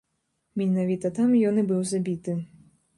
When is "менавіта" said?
0.61-1.13